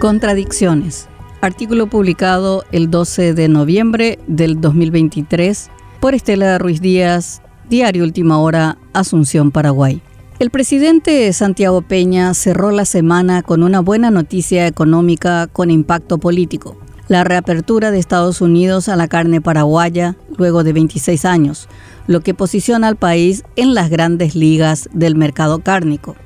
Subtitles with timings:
[0.00, 1.08] Contradicciones.
[1.42, 5.68] Artículo publicado el 12 de noviembre del 2023
[6.00, 10.00] por Estela Ruiz Díaz, Diario Última Hora, Asunción, Paraguay.
[10.38, 16.78] El presidente Santiago Peña cerró la semana con una buena noticia económica con impacto político.
[17.08, 21.68] La reapertura de Estados Unidos a la carne paraguaya luego de 26 años,
[22.06, 26.16] lo que posiciona al país en las grandes ligas del mercado cárnico.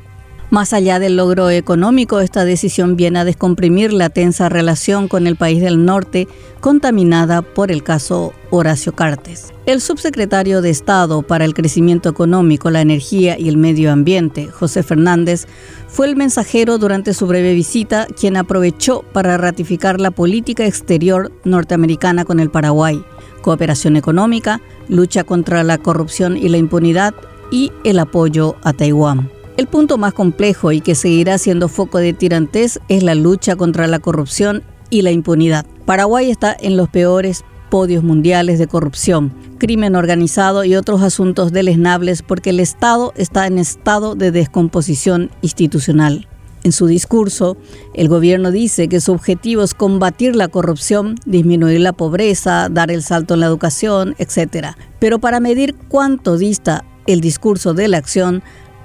[0.55, 5.35] Más allá del logro económico, esta decisión viene a descomprimir la tensa relación con el
[5.35, 6.29] país del norte
[6.61, 9.53] contaminada por el caso Horacio Cartes.
[9.67, 14.85] El subsecretario de Estado para el Crecimiento Económico, la Energía y el Medio Ambiente, José
[14.85, 15.49] Fernández,
[15.89, 22.25] fue el mensajero durante su breve visita quien aprovechó para ratificar la política exterior norteamericana
[22.25, 23.05] con el Paraguay,
[23.43, 27.13] cooperación económica, lucha contra la corrupción y la impunidad
[27.51, 29.34] y el apoyo a Taiwán.
[29.57, 33.87] El punto más complejo y que seguirá siendo foco de tirantes es la lucha contra
[33.87, 35.65] la corrupción y la impunidad.
[35.87, 42.23] Paraguay está en los peores podios mundiales de corrupción, crimen organizado y otros asuntos deleznables
[42.23, 46.27] porque el Estado está en estado de descomposición institucional.
[46.65, 47.57] En su discurso,
[47.95, 53.03] el gobierno dice que su objetivo es combatir la corrupción, disminuir la pobreza, dar el
[53.03, 54.69] salto en la educación, etc.
[54.99, 58.43] Pero para medir cuánto dista el discurso de la acción,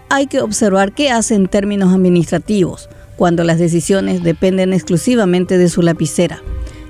[0.09, 5.81] hay que observar qué hace en términos administrativos, cuando las decisiones dependen exclusivamente de su
[5.81, 6.41] lapicera,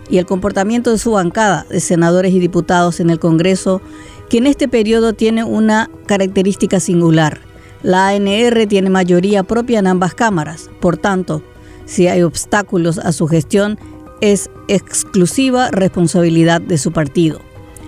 [0.10, 3.82] y el comportamiento de su bancada de senadores y diputados en el Congreso,
[4.30, 7.40] que en este periodo tiene una característica singular.
[7.84, 11.44] La ANR tiene mayoría propia en ambas cámaras, por tanto,
[11.86, 13.80] si hay obstáculos a su gestión,
[14.22, 17.42] es exclusiva responsabilidad de su partido.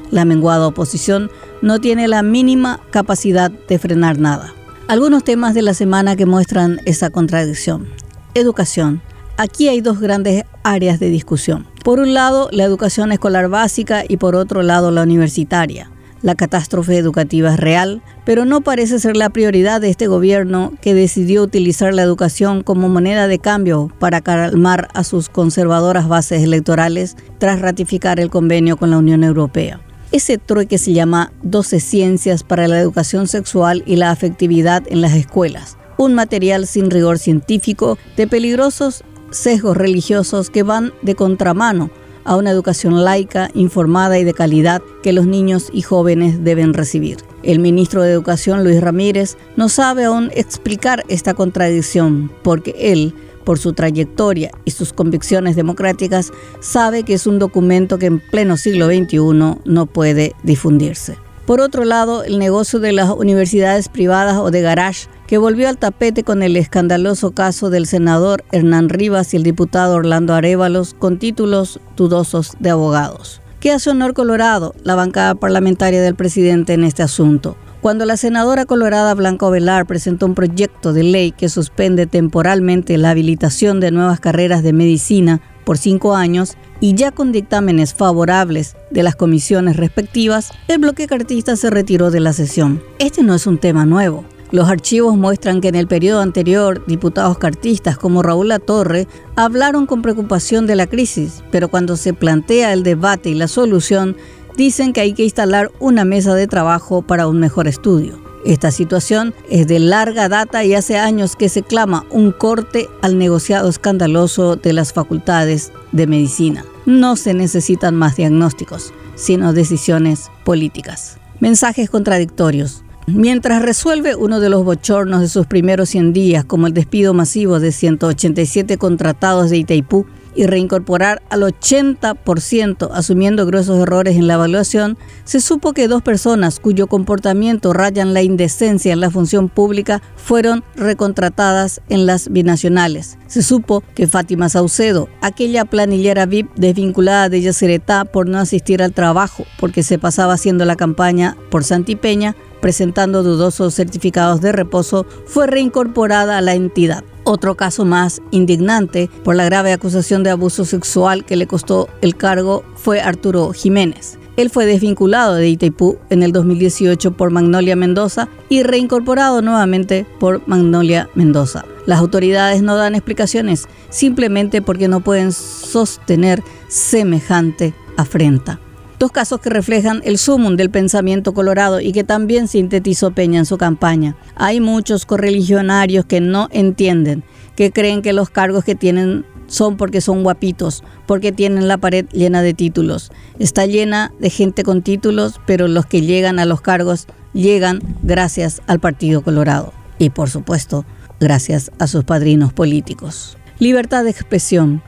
[0.10, 1.30] La menguada oposición
[1.62, 4.54] no tiene la mínima capacidad de frenar nada.
[4.92, 7.88] Algunos temas de la semana que muestran esa contradicción.
[8.34, 9.02] Educación.
[9.38, 11.66] Aquí hay dos grandes áreas de discusión.
[11.82, 15.90] Por un lado, la educación escolar básica y por otro lado, la universitaria.
[16.22, 20.94] La catástrofe educativa es real, pero no parece ser la prioridad de este gobierno que
[20.94, 27.16] decidió utilizar la educación como moneda de cambio para calmar a sus conservadoras bases electorales
[27.38, 29.80] tras ratificar el convenio con la Unión Europea.
[30.12, 35.14] Ese trueque se llama 12 Ciencias para la Educación Sexual y la Afectividad en las
[35.14, 41.90] Escuelas, un material sin rigor científico de peligrosos sesgos religiosos que van de contramano
[42.26, 47.20] a una educación laica, informada y de calidad que los niños y jóvenes deben recibir.
[47.42, 53.60] El ministro de Educación, Luis Ramírez, no sabe aún explicar esta contradicción porque él por
[53.60, 58.88] su trayectoria y sus convicciones democráticas, sabe que es un documento que en pleno siglo
[58.88, 61.18] XXI no puede difundirse.
[61.46, 65.78] Por otro lado, el negocio de las universidades privadas o de garage, que volvió al
[65.78, 71.20] tapete con el escandaloso caso del senador Hernán Rivas y el diputado Orlando Arévalos con
[71.20, 73.42] títulos dudosos de abogados.
[73.60, 77.58] ¿Qué hace honor Colorado, la bancada parlamentaria del presidente en este asunto?
[77.82, 83.10] Cuando la senadora colorada Blanca Ovelar presentó un proyecto de ley que suspende temporalmente la
[83.10, 89.02] habilitación de nuevas carreras de medicina por cinco años y ya con dictámenes favorables de
[89.02, 92.84] las comisiones respectivas, el bloque cartista se retiró de la sesión.
[93.00, 94.26] Este no es un tema nuevo.
[94.52, 100.02] Los archivos muestran que en el periodo anterior, diputados cartistas como Raúl Latorre hablaron con
[100.02, 104.18] preocupación de la crisis, pero cuando se plantea el debate y la solución,
[104.62, 108.22] dicen que hay que instalar una mesa de trabajo para un mejor estudio.
[108.46, 113.18] Esta situación es de larga data y hace años que se clama un corte al
[113.18, 116.64] negociado escandaloso de las facultades de medicina.
[116.86, 121.18] No se necesitan más diagnósticos, sino decisiones políticas.
[121.40, 122.84] Mensajes contradictorios.
[123.08, 127.60] Mientras resuelve uno de los bochornos de sus primeros 100 días, como el despido masivo
[127.60, 130.06] de 187 contratados de Itaipú,
[130.36, 136.60] y reincorporar al 80% asumiendo gruesos errores en la evaluación, se supo que dos personas
[136.60, 143.18] cuyo comportamiento rayan la indecencia en la función pública fueron recontratadas en las binacionales.
[143.28, 148.94] Se supo que Fátima Saucedo, aquella planillera VIP desvinculada de Yaceretá por no asistir al
[148.94, 155.48] trabajo porque se pasaba haciendo la campaña por Santipeña, presentando dudosos certificados de reposo, fue
[155.48, 157.04] reincorporada a la entidad.
[157.34, 162.18] Otro caso más indignante por la grave acusación de abuso sexual que le costó el
[162.18, 164.20] cargo fue Arturo Jiménez.
[164.36, 170.46] Él fue desvinculado de Itaipú en el 2018 por Magnolia Mendoza y reincorporado nuevamente por
[170.46, 171.64] Magnolia Mendoza.
[171.86, 178.60] Las autoridades no dan explicaciones simplemente porque no pueden sostener semejante afrenta.
[179.02, 183.48] Dos casos que reflejan el sumum del pensamiento colorado y que también sintetizó Peña en
[183.48, 184.16] su campaña.
[184.36, 187.24] Hay muchos correligionarios que no entienden,
[187.56, 192.06] que creen que los cargos que tienen son porque son guapitos, porque tienen la pared
[192.12, 193.12] llena de títulos.
[193.40, 198.62] Está llena de gente con títulos, pero los que llegan a los cargos llegan gracias
[198.68, 199.74] al Partido Colorado.
[199.98, 200.86] Y por supuesto,
[201.20, 203.36] gracias a sus padrinos políticos.
[203.58, 204.84] Libertad de expresión.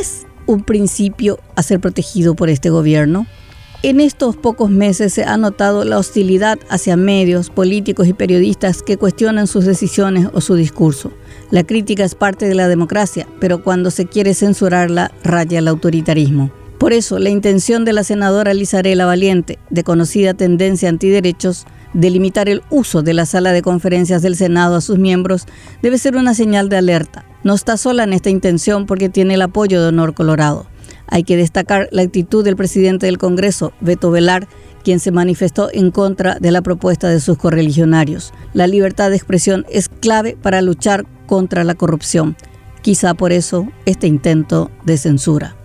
[0.00, 3.26] ¿Es un principio a ser protegido por este gobierno?
[3.82, 8.96] En estos pocos meses se ha notado la hostilidad hacia medios, políticos y periodistas que
[8.96, 11.12] cuestionan sus decisiones o su discurso.
[11.50, 16.50] La crítica es parte de la democracia, pero cuando se quiere censurarla, raya el autoritarismo.
[16.78, 22.48] Por eso, la intención de la senadora Lizarela Valiente, de conocida tendencia antiderechos, de limitar
[22.48, 25.46] el uso de la sala de conferencias del Senado a sus miembros,
[25.82, 27.24] debe ser una señal de alerta.
[27.44, 30.66] No está sola en esta intención porque tiene el apoyo de Honor Colorado.
[31.08, 34.48] Hay que destacar la actitud del presidente del Congreso, Beto Velar,
[34.82, 38.32] quien se manifestó en contra de la propuesta de sus correligionarios.
[38.52, 42.36] La libertad de expresión es clave para luchar contra la corrupción.
[42.82, 45.56] Quizá por eso este intento de censura.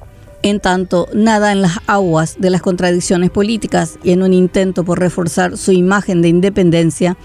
[0.43, 4.99] En tanto, nada en las aguas de las contradicciones políticas y en un intento por
[4.99, 7.15] reforzar su imagen de independencia,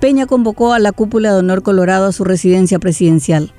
[0.00, 3.52] Peña convocó a la cúpula de honor colorado a su residencia presidencial.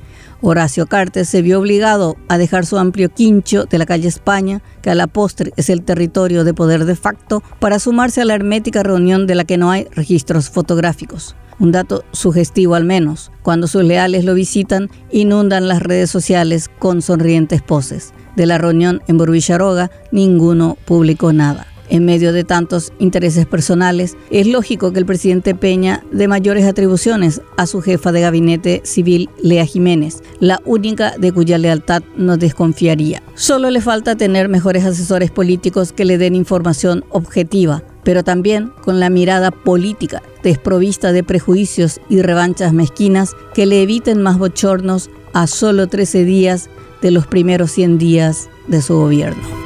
[0.45, 4.89] Horacio Cartes se vio obligado a dejar su amplio quincho de la calle España, que
[4.89, 8.83] a la postre es el territorio de poder de facto, para sumarse a la hermética
[8.83, 11.37] reunión de la que no hay registros fotográficos.
[11.59, 17.01] Un dato sugestivo al menos, cuando sus leales lo visitan, inundan las redes sociales con
[17.01, 18.13] sonrientes poses.
[18.35, 24.47] De la reunión en Burbicharoga, ninguno publicó nada en medio de tantos intereses personales, es
[24.47, 29.65] lógico que el presidente Peña dé mayores atribuciones a su jefa de gabinete civil, Lea
[29.65, 33.21] Jiménez, la única de cuya lealtad no desconfiaría.
[33.35, 38.99] Solo le falta tener mejores asesores políticos que le den información objetiva, pero también con
[38.99, 45.47] la mirada política, desprovista de prejuicios y revanchas mezquinas que le eviten más bochornos a
[45.47, 46.69] solo 13 días
[47.01, 49.62] de los primeros 100 días de su gobierno.